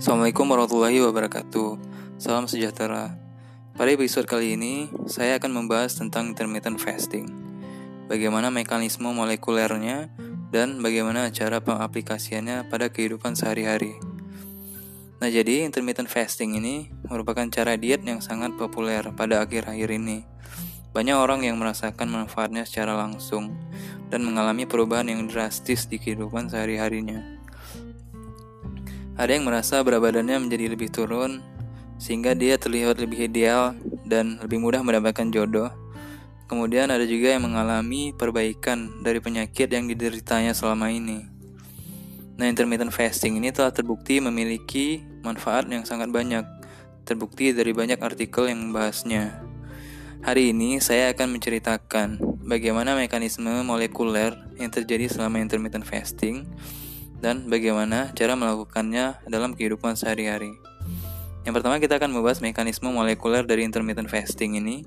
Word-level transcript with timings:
Assalamualaikum 0.00 0.48
warahmatullahi 0.48 0.96
wabarakatuh. 1.04 1.76
Salam 2.16 2.48
sejahtera. 2.48 3.20
Pada 3.76 3.92
episode 3.92 4.24
kali 4.24 4.56
ini, 4.56 4.88
saya 5.04 5.36
akan 5.36 5.52
membahas 5.52 5.92
tentang 5.92 6.32
intermittent 6.32 6.80
fasting. 6.80 7.28
Bagaimana 8.08 8.48
mekanisme 8.48 9.12
molekulernya 9.12 10.08
dan 10.48 10.80
bagaimana 10.80 11.28
cara 11.36 11.60
pengaplikasiannya 11.60 12.72
pada 12.72 12.88
kehidupan 12.88 13.36
sehari-hari. 13.36 13.92
Nah, 15.20 15.28
jadi 15.28 15.68
intermittent 15.68 16.08
fasting 16.08 16.56
ini 16.56 16.88
merupakan 17.04 17.44
cara 17.52 17.76
diet 17.76 18.00
yang 18.00 18.24
sangat 18.24 18.56
populer 18.56 19.04
pada 19.12 19.44
akhir-akhir 19.44 20.00
ini. 20.00 20.24
Banyak 20.96 21.16
orang 21.20 21.44
yang 21.44 21.60
merasakan 21.60 22.08
manfaatnya 22.08 22.64
secara 22.64 22.96
langsung 22.96 23.52
dan 24.08 24.24
mengalami 24.24 24.64
perubahan 24.64 25.12
yang 25.12 25.28
drastis 25.28 25.84
di 25.84 26.00
kehidupan 26.00 26.48
sehari-harinya. 26.48 27.39
Ada 29.20 29.36
yang 29.36 29.44
merasa 29.44 29.84
berat 29.84 30.00
badannya 30.00 30.40
menjadi 30.40 30.72
lebih 30.72 30.88
turun, 30.88 31.44
sehingga 32.00 32.32
dia 32.32 32.56
terlihat 32.56 32.96
lebih 32.96 33.28
ideal 33.28 33.76
dan 34.08 34.40
lebih 34.40 34.64
mudah 34.64 34.80
mendapatkan 34.80 35.28
jodoh. 35.28 35.68
Kemudian 36.48 36.88
ada 36.88 37.04
juga 37.04 37.36
yang 37.36 37.44
mengalami 37.44 38.16
perbaikan 38.16 39.04
dari 39.04 39.20
penyakit 39.20 39.68
yang 39.68 39.84
dideritanya 39.92 40.56
selama 40.56 40.88
ini. 40.88 41.28
Nah, 42.40 42.48
intermittent 42.48 42.96
fasting 42.96 43.36
ini 43.36 43.52
telah 43.52 43.68
terbukti 43.68 44.24
memiliki 44.24 45.04
manfaat 45.20 45.68
yang 45.68 45.84
sangat 45.84 46.08
banyak, 46.08 46.48
terbukti 47.04 47.52
dari 47.52 47.76
banyak 47.76 48.00
artikel 48.00 48.48
yang 48.48 48.72
membahasnya. 48.72 49.44
Hari 50.24 50.56
ini 50.56 50.80
saya 50.80 51.12
akan 51.12 51.36
menceritakan 51.36 52.40
bagaimana 52.48 52.96
mekanisme 52.96 53.52
molekuler 53.68 54.32
yang 54.56 54.72
terjadi 54.72 55.12
selama 55.12 55.44
intermittent 55.44 55.84
fasting 55.84 56.48
dan 57.20 57.46
bagaimana 57.46 58.10
cara 58.16 58.34
melakukannya 58.34 59.20
dalam 59.28 59.52
kehidupan 59.52 59.94
sehari-hari. 59.94 60.56
Yang 61.44 61.54
pertama 61.60 61.80
kita 61.80 61.96
akan 61.96 62.12
membahas 62.12 62.44
mekanisme 62.44 62.92
molekuler 62.92 63.44
dari 63.44 63.64
intermittent 63.64 64.08
fasting 64.08 64.60
ini 64.60 64.84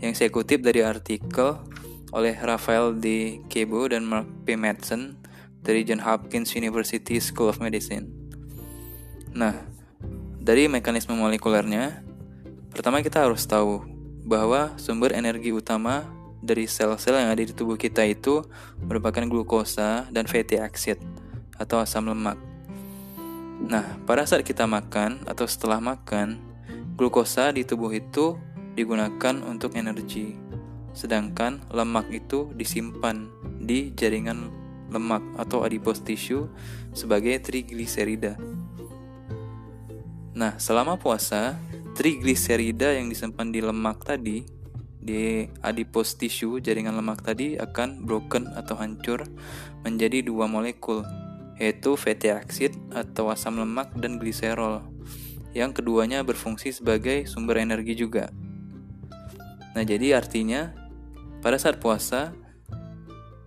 yang 0.00 0.12
saya 0.12 0.28
kutip 0.28 0.60
dari 0.60 0.84
artikel 0.84 1.56
oleh 2.12 2.36
Rafael 2.36 2.96
D. 2.96 3.38
Kebo 3.48 3.88
dan 3.88 4.04
Mark 4.04 4.28
P. 4.44 4.56
Madsen 4.56 5.16
dari 5.64 5.84
John 5.84 6.00
Hopkins 6.04 6.52
University 6.56 7.20
School 7.20 7.52
of 7.52 7.60
Medicine. 7.60 8.12
Nah, 9.36 9.56
dari 10.40 10.68
mekanisme 10.68 11.16
molekulernya, 11.16 12.04
pertama 12.72 13.04
kita 13.04 13.24
harus 13.24 13.44
tahu 13.44 13.84
bahwa 14.24 14.76
sumber 14.80 15.12
energi 15.12 15.52
utama 15.52 16.08
dari 16.40 16.68
sel-sel 16.70 17.18
yang 17.18 17.32
ada 17.32 17.42
di 17.42 17.50
tubuh 17.50 17.74
kita 17.74 18.04
itu 18.06 18.44
merupakan 18.84 19.24
glukosa 19.26 20.06
dan 20.14 20.30
fatty 20.30 20.60
acid 20.60 21.00
atau 21.56 21.80
asam 21.80 22.08
lemak. 22.08 22.36
Nah, 23.56 23.96
pada 24.04 24.28
saat 24.28 24.44
kita 24.44 24.68
makan 24.68 25.24
atau 25.24 25.48
setelah 25.48 25.80
makan, 25.80 26.36
glukosa 26.94 27.48
di 27.56 27.64
tubuh 27.64 27.88
itu 27.92 28.36
digunakan 28.76 29.40
untuk 29.48 29.72
energi, 29.80 30.36
sedangkan 30.92 31.64
lemak 31.72 32.12
itu 32.12 32.52
disimpan 32.52 33.32
di 33.56 33.96
jaringan 33.96 34.52
lemak 34.92 35.24
atau 35.40 35.64
adipose 35.64 36.04
tissue 36.04 36.44
sebagai 36.92 37.40
trigliserida. 37.40 38.36
Nah, 40.36 40.60
selama 40.60 41.00
puasa, 41.00 41.56
trigliserida 41.96 42.92
yang 42.92 43.08
disimpan 43.08 43.48
di 43.48 43.64
lemak 43.64 44.04
tadi 44.04 44.44
di 45.06 45.46
adipose 45.64 46.18
tissue 46.18 46.60
jaringan 46.60 46.98
lemak 46.98 47.24
tadi 47.24 47.56
akan 47.56 48.04
broken 48.04 48.52
atau 48.52 48.76
hancur 48.76 49.24
menjadi 49.86 50.20
dua 50.20 50.50
molekul 50.50 51.06
yaitu 51.56 51.96
fatty 51.96 52.32
acid 52.32 52.72
atau 52.92 53.32
asam 53.32 53.56
lemak 53.56 53.92
dan 53.96 54.20
gliserol. 54.20 54.84
Yang 55.56 55.80
keduanya 55.80 56.20
berfungsi 56.20 56.72
sebagai 56.72 57.24
sumber 57.24 57.64
energi 57.64 57.96
juga. 57.96 58.28
Nah, 59.72 59.84
jadi 59.84 60.16
artinya 60.16 60.72
pada 61.40 61.56
saat 61.56 61.80
puasa 61.80 62.32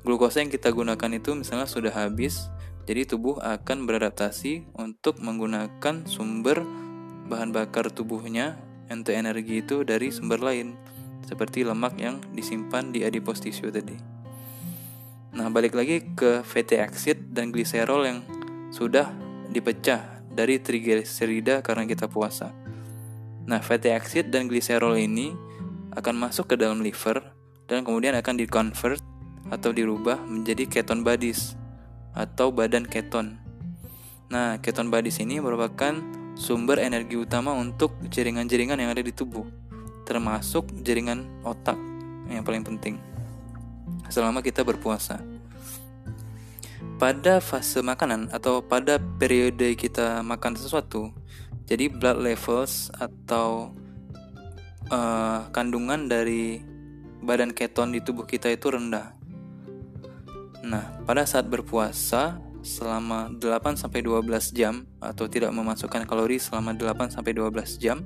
glukosa 0.05 0.41
yang 0.41 0.49
kita 0.49 0.73
gunakan 0.73 1.11
itu 1.13 1.37
misalnya 1.37 1.69
sudah 1.69 1.93
habis, 1.93 2.49
jadi 2.89 3.05
tubuh 3.05 3.37
akan 3.37 3.85
beradaptasi 3.85 4.73
untuk 4.73 5.21
menggunakan 5.21 6.09
sumber 6.09 6.65
bahan 7.29 7.53
bakar 7.53 7.93
tubuhnya 7.93 8.57
untuk 8.89 9.13
energi 9.13 9.61
itu 9.61 9.85
dari 9.85 10.09
sumber 10.09 10.41
lain 10.41 10.73
seperti 11.29 11.61
lemak 11.61 11.93
yang 12.01 12.17
disimpan 12.33 12.89
di 12.89 13.05
adipose 13.05 13.45
tissue 13.45 13.69
tadi. 13.69 14.18
Nah, 15.29 15.45
balik 15.53 15.77
lagi 15.77 16.01
ke 16.17 16.41
fatty 16.41 16.81
acid 16.81 17.29
dan 17.29 17.53
gliserol 17.53 18.01
yang 18.01 18.25
sudah 18.73 19.13
dipecah 19.53 20.25
dari 20.25 20.57
trigliserida 20.57 21.61
karena 21.61 21.85
kita 21.85 22.09
puasa. 22.09 22.49
Nah, 23.45 23.61
fatty 23.61 23.93
acid 23.93 24.33
dan 24.33 24.49
gliserol 24.49 24.97
ini 24.97 25.29
akan 25.93 26.17
masuk 26.17 26.53
ke 26.53 26.55
dalam 26.57 26.81
liver 26.81 27.21
dan 27.69 27.85
kemudian 27.85 28.17
akan 28.17 28.41
dikonvert 28.41 29.05
atau 29.53 29.69
dirubah 29.69 30.17
menjadi 30.25 30.65
keton 30.65 31.05
bodies 31.05 31.53
atau 32.17 32.49
badan 32.49 32.89
keton. 32.89 33.37
Nah, 34.33 34.57
keton 34.65 34.89
bodies 34.89 35.21
ini 35.21 35.37
merupakan 35.37 35.93
sumber 36.33 36.81
energi 36.81 37.21
utama 37.21 37.53
untuk 37.53 38.01
jaringan-jaringan 38.09 38.81
yang 38.81 38.89
ada 38.89 39.05
di 39.05 39.13
tubuh, 39.13 39.45
termasuk 40.09 40.73
jaringan 40.81 41.45
otak 41.45 41.77
yang 42.29 42.41
paling 42.41 42.65
penting 42.65 43.18
selama 44.09 44.43
kita 44.43 44.65
berpuasa. 44.65 45.21
Pada 46.99 47.39
fase 47.39 47.79
makanan 47.79 48.27
atau 48.35 48.59
pada 48.59 48.99
periode 48.99 49.71
kita 49.79 50.19
makan 50.19 50.59
sesuatu, 50.59 51.15
jadi 51.63 51.87
blood 51.87 52.19
levels 52.19 52.91
atau 52.97 53.71
uh, 54.91 55.47
kandungan 55.55 56.11
dari 56.11 56.59
badan 57.23 57.55
keton 57.55 57.95
di 57.95 58.03
tubuh 58.03 58.27
kita 58.27 58.51
itu 58.51 58.67
rendah. 58.73 59.15
Nah, 60.65 60.99
pada 61.07 61.23
saat 61.23 61.47
berpuasa 61.47 62.41
selama 62.59 63.31
8 63.31 63.79
sampai 63.79 64.03
12 64.03 64.51
jam 64.51 64.83
atau 64.99 65.31
tidak 65.31 65.55
memasukkan 65.55 66.03
kalori 66.03 66.35
selama 66.35 66.75
8 66.75 67.15
sampai 67.15 67.31
12 67.31 67.79
jam, 67.79 68.03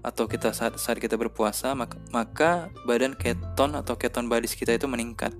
atau 0.00 0.24
kita 0.24 0.56
saat 0.56 0.80
saat 0.80 0.96
kita 0.96 1.20
berpuasa 1.20 1.76
maka, 1.76 2.00
maka 2.12 2.50
badan 2.88 3.12
keton 3.12 3.76
atau 3.76 3.94
keton 4.00 4.32
bodies 4.32 4.56
kita 4.56 4.72
itu 4.72 4.88
meningkat 4.88 5.36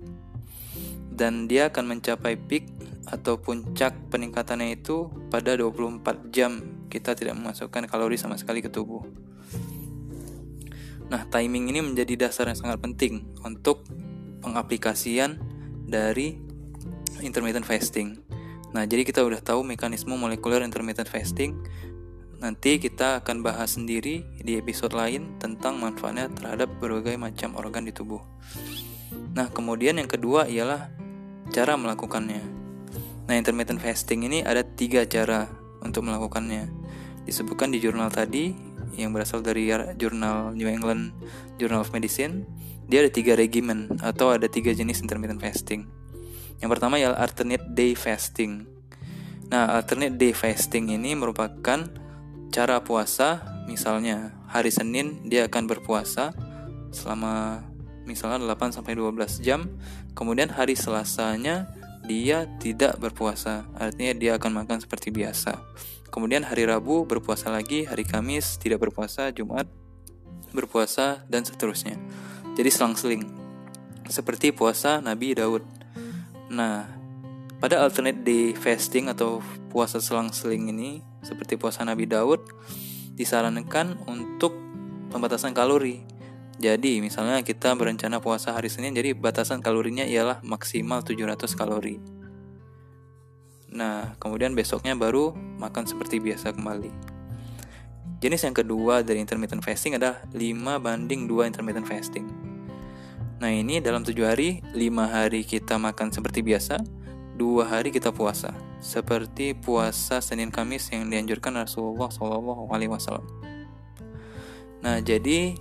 dan 1.21 1.49
dia 1.49 1.69
akan 1.69 1.97
mencapai 1.97 2.37
peak 2.37 2.69
atau 3.09 3.37
puncak 3.41 3.93
peningkatannya 4.09 4.77
itu 4.81 5.09
pada 5.29 5.57
24 5.57 6.33
jam 6.33 6.65
kita 6.89 7.13
tidak 7.13 7.37
memasukkan 7.37 7.91
kalori 7.91 8.17
sama 8.17 8.41
sekali 8.41 8.65
ke 8.65 8.73
tubuh. 8.73 9.05
Nah, 11.11 11.27
timing 11.27 11.75
ini 11.75 11.81
menjadi 11.83 12.27
dasar 12.27 12.47
yang 12.47 12.57
sangat 12.57 12.79
penting 12.79 13.27
untuk 13.43 13.83
pengaplikasian 14.41 15.43
dari 15.91 16.39
intermittent 17.19 17.67
fasting. 17.67 18.23
Nah, 18.71 18.87
jadi 18.87 19.03
kita 19.03 19.27
udah 19.27 19.43
tahu 19.43 19.67
mekanisme 19.67 20.15
molekuler 20.15 20.63
intermittent 20.63 21.11
fasting 21.11 21.59
Nanti 22.41 22.81
kita 22.81 23.21
akan 23.21 23.45
bahas 23.45 23.77
sendiri 23.77 24.25
di 24.41 24.57
episode 24.57 24.97
lain 24.97 25.37
tentang 25.37 25.77
manfaatnya 25.77 26.33
terhadap 26.33 26.73
berbagai 26.81 27.21
macam 27.21 27.53
organ 27.53 27.85
di 27.85 27.93
tubuh. 27.93 28.25
Nah, 29.37 29.53
kemudian 29.53 30.01
yang 30.01 30.09
kedua 30.09 30.49
ialah 30.49 30.89
cara 31.53 31.77
melakukannya. 31.77 32.41
Nah, 33.29 33.35
intermittent 33.37 33.85
fasting 33.85 34.25
ini 34.25 34.41
ada 34.41 34.65
tiga 34.65 35.05
cara 35.05 35.53
untuk 35.85 36.09
melakukannya. 36.09 36.73
Disebutkan 37.29 37.77
di 37.77 37.79
jurnal 37.79 38.09
tadi 38.09 38.57
yang 38.97 39.13
berasal 39.13 39.45
dari 39.45 39.69
jurnal 40.01 40.57
New 40.57 40.67
England 40.67 41.13
Journal 41.61 41.85
of 41.85 41.93
Medicine. 41.93 42.49
Dia 42.89 43.05
ada 43.05 43.13
tiga 43.13 43.37
regimen 43.37 44.01
atau 44.01 44.33
ada 44.33 44.49
tiga 44.49 44.73
jenis 44.73 45.05
intermittent 45.05 45.39
fasting. 45.45 45.87
Yang 46.59 46.71
pertama 46.73 46.97
ialah 46.97 47.21
alternate 47.21 47.63
day 47.77 47.93
fasting. 47.93 48.65
Nah, 49.53 49.77
alternate 49.77 50.17
day 50.17 50.33
fasting 50.33 50.91
ini 50.91 51.15
merupakan 51.15 52.00
cara 52.51 52.83
puasa 52.83 53.43
misalnya 53.71 54.35
hari 54.51 54.75
Senin 54.75 55.23
dia 55.31 55.47
akan 55.47 55.71
berpuasa 55.71 56.35
selama 56.91 57.63
misalnya 58.05 58.43
8 58.43 58.75
sampai 58.75 58.99
12 58.99 59.41
jam. 59.41 59.71
Kemudian 60.19 60.51
hari 60.51 60.75
Selasanya 60.75 61.71
dia 62.05 62.51
tidak 62.59 62.99
berpuasa 62.99 63.71
artinya 63.79 64.13
dia 64.19 64.33
akan 64.37 64.67
makan 64.67 64.83
seperti 64.83 65.15
biasa. 65.15 65.63
Kemudian 66.11 66.43
hari 66.43 66.67
Rabu 66.67 67.07
berpuasa 67.07 67.55
lagi 67.55 67.87
hari 67.87 68.03
Kamis 68.03 68.59
tidak 68.59 68.83
berpuasa 68.83 69.31
Jumat 69.31 69.71
berpuasa 70.51 71.23
dan 71.31 71.47
seterusnya. 71.47 71.95
Jadi 72.59 72.67
selang-seling. 72.67 73.23
Seperti 74.11 74.51
puasa 74.51 74.99
Nabi 74.99 75.39
Daud. 75.39 75.63
Nah 76.51 76.91
pada 77.63 77.79
alternate 77.87 78.27
day 78.27 78.51
fasting 78.59 79.07
atau 79.07 79.39
puasa 79.71 80.03
selang-seling 80.03 80.75
ini 80.75 80.91
seperti 81.23 81.55
puasa 81.55 81.87
Nabi 81.87 82.11
Daud 82.11 82.43
disarankan 83.15 84.03
untuk 84.11 84.53
pembatasan 85.15 85.55
kalori. 85.55 86.03
Jadi, 86.61 87.01
misalnya 87.01 87.41
kita 87.41 87.73
berencana 87.73 88.21
puasa 88.21 88.53
hari 88.53 88.69
Senin, 88.69 88.93
jadi 88.93 89.17
batasan 89.17 89.65
kalorinya 89.65 90.05
ialah 90.05 90.45
maksimal 90.45 91.01
700 91.01 91.57
kalori. 91.57 91.97
Nah, 93.73 94.19
kemudian 94.21 94.53
besoknya 94.53 94.93
baru 94.93 95.33
makan 95.57 95.89
seperti 95.89 96.21
biasa 96.21 96.53
kembali. 96.53 96.93
Jenis 98.21 98.45
yang 98.45 98.53
kedua 98.53 99.01
dari 99.01 99.17
intermittent 99.17 99.65
fasting 99.65 99.97
adalah 99.97 100.21
5 100.37 100.77
banding 100.77 101.25
2 101.25 101.49
intermittent 101.49 101.89
fasting. 101.89 102.29
Nah 103.41 103.49
ini 103.49 103.81
dalam 103.81 104.05
7 104.05 104.13
hari, 104.29 104.61
5 104.77 104.77
hari 105.09 105.41
kita 105.49 105.81
makan 105.81 106.13
seperti 106.13 106.45
biasa, 106.45 106.77
2 107.41 107.65
hari 107.65 107.89
kita 107.89 108.13
puasa. 108.13 108.53
Seperti 108.85 109.57
puasa 109.57 110.21
Senin 110.21 110.53
Kamis 110.53 110.93
yang 110.93 111.09
dianjurkan 111.09 111.57
Rasulullah 111.57 112.13
SAW. 112.13 113.25
Nah 114.85 115.01
jadi 115.01 115.57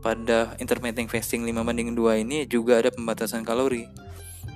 pada 0.00 0.56
intermittent 0.56 1.12
fasting 1.12 1.44
5 1.44 1.52
banding 1.60 1.92
2 1.92 2.24
ini 2.24 2.48
juga 2.48 2.80
ada 2.80 2.88
pembatasan 2.88 3.44
kalori. 3.44 3.84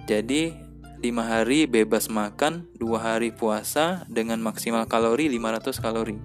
Jadi 0.08 0.56
5 1.05 1.05
hari 1.20 1.69
bebas 1.69 2.08
makan, 2.08 2.73
2 2.81 2.97
hari 2.97 3.37
puasa 3.37 4.08
dengan 4.08 4.41
maksimal 4.41 4.88
kalori 4.88 5.29
500 5.29 5.85
kalori 5.85 6.17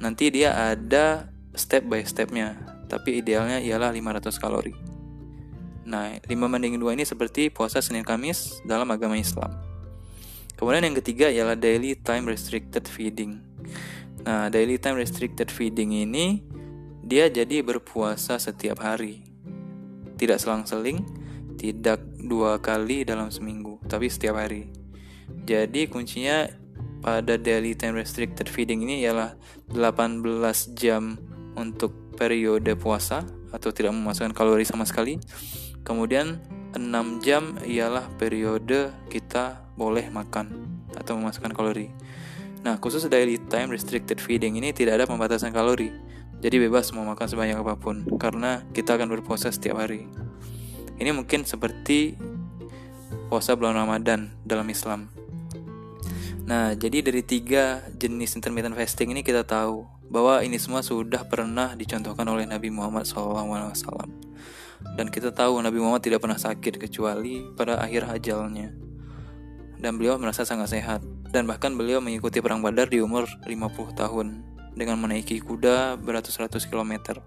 nanti 0.00 0.32
dia 0.32 0.56
ada 0.56 1.28
step 1.52 1.84
by 1.84 2.00
stepnya 2.02 2.56
tapi 2.88 3.20
idealnya 3.20 3.60
ialah 3.60 3.92
500 3.92 4.32
kalori 4.40 4.72
nah 5.90 6.14
5 6.14 6.30
banding 6.30 6.78
2 6.78 6.94
ini 6.94 7.02
seperti 7.02 7.50
puasa 7.50 7.82
Senin 7.82 8.06
Kamis 8.06 8.62
dalam 8.62 8.86
agama 8.94 9.18
Islam. 9.18 9.50
Kemudian 10.54 10.86
yang 10.86 10.96
ketiga 11.02 11.26
ialah 11.26 11.58
daily 11.58 11.98
time 11.98 12.30
restricted 12.30 12.86
feeding. 12.86 13.42
Nah 14.22 14.46
daily 14.54 14.78
time 14.78 14.94
restricted 14.94 15.50
feeding 15.50 15.90
ini 15.90 16.46
dia 17.02 17.26
jadi 17.26 17.66
berpuasa 17.66 18.38
setiap 18.38 18.78
hari. 18.86 19.26
Tidak 20.14 20.38
selang-seling 20.38 21.02
tidak 21.60 22.00
dua 22.16 22.56
kali 22.56 23.04
dalam 23.04 23.28
seminggu 23.28 23.76
tapi 23.84 24.08
setiap 24.08 24.40
hari. 24.40 24.72
Jadi 25.44 25.90
kuncinya 25.92 26.48
pada 27.04 27.36
daily 27.36 27.76
time 27.76 27.96
restricted 27.96 28.48
feeding 28.48 28.84
ini 28.84 29.04
ialah 29.04 29.36
18 29.72 30.24
jam 30.72 31.20
untuk 31.56 31.92
periode 32.16 32.76
puasa 32.76 33.24
atau 33.52 33.72
tidak 33.72 33.92
memasukkan 33.92 34.32
kalori 34.32 34.64
sama 34.64 34.88
sekali. 34.88 35.20
Kemudian 35.82 36.42
6 36.76 37.24
jam 37.24 37.58
ialah 37.66 38.06
periode 38.14 38.94
kita 39.10 39.66
boleh 39.74 40.06
makan 40.12 40.52
atau 40.94 41.18
memasukkan 41.18 41.50
kalori. 41.56 41.90
Nah, 42.60 42.76
khusus 42.76 43.08
daily 43.08 43.40
time 43.48 43.72
restricted 43.72 44.20
feeding 44.20 44.60
ini 44.60 44.70
tidak 44.76 45.00
ada 45.00 45.04
pembatasan 45.08 45.50
kalori. 45.50 45.90
Jadi 46.40 46.56
bebas 46.56 46.92
mau 46.96 47.04
makan 47.04 47.26
sebanyak 47.28 47.56
apa 47.60 47.76
pun 47.76 48.04
karena 48.16 48.64
kita 48.72 48.96
akan 48.96 49.12
berpuasa 49.12 49.52
setiap 49.52 49.80
hari. 49.80 50.08
Ini 51.00 51.12
mungkin 51.16 51.48
seperti 51.48 52.16
puasa 53.32 53.56
bulan 53.56 53.76
Ramadan 53.76 54.36
dalam 54.44 54.68
Islam. 54.68 55.08
Nah, 56.44 56.74
jadi 56.76 57.04
dari 57.04 57.22
tiga 57.24 57.84
jenis 57.96 58.36
intermittent 58.36 58.76
fasting 58.76 59.12
ini 59.12 59.24
kita 59.24 59.44
tahu 59.46 59.86
bahwa 60.10 60.42
ini 60.42 60.58
semua 60.58 60.82
sudah 60.82 61.22
pernah 61.24 61.78
dicontohkan 61.78 62.26
oleh 62.26 62.44
Nabi 62.44 62.68
Muhammad 62.74 63.06
SAW. 63.06 64.29
Dan 64.96 65.08
kita 65.08 65.32
tahu 65.32 65.60
Nabi 65.62 65.80
Muhammad 65.80 66.04
tidak 66.04 66.20
pernah 66.20 66.36
sakit 66.36 66.76
kecuali 66.76 67.44
pada 67.54 67.80
akhir 67.80 68.10
ajalnya. 68.10 68.74
Dan 69.80 69.96
beliau 69.96 70.20
merasa 70.20 70.44
sangat 70.44 70.76
sehat. 70.76 71.00
Dan 71.30 71.46
bahkan 71.46 71.72
beliau 71.78 72.02
mengikuti 72.02 72.42
perang 72.42 72.60
Badar 72.60 72.90
di 72.90 72.98
umur 72.98 73.30
50 73.46 73.94
tahun 73.94 74.26
dengan 74.74 74.98
menaiki 74.98 75.38
kuda 75.40 75.98
beratus-ratus 76.00 76.66
kilometer. 76.66 77.22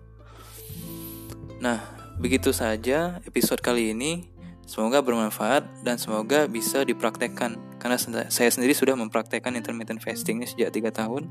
Nah, 1.64 1.80
begitu 2.20 2.52
saja 2.52 3.24
episode 3.24 3.64
kali 3.64 3.96
ini. 3.96 4.34
Semoga 4.64 5.04
bermanfaat 5.04 5.84
dan 5.84 6.00
semoga 6.00 6.48
bisa 6.48 6.88
dipraktekkan 6.88 7.60
karena 7.84 8.00
saya 8.32 8.48
sendiri 8.48 8.72
sudah 8.72 8.96
mempraktekkan 8.96 9.60
intermittent 9.60 10.00
fasting 10.00 10.40
ini 10.40 10.48
sejak 10.48 10.72
3 10.72 10.88
tahun. 11.04 11.28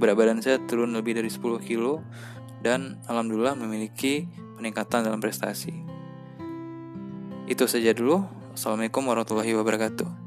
Berat 0.00 0.16
badan 0.16 0.40
saya 0.40 0.56
turun 0.64 0.96
lebih 0.96 1.20
dari 1.20 1.28
10 1.28 1.60
kilo 1.60 2.00
dan 2.64 2.96
alhamdulillah 3.12 3.60
memiliki 3.60 4.24
peningkatan 4.62 5.02
dalam 5.02 5.18
prestasi. 5.18 5.74
Itu 7.50 7.66
saja 7.66 7.90
dulu. 7.90 8.22
Assalamualaikum 8.54 9.02
warahmatullahi 9.02 9.58
wabarakatuh. 9.58 10.21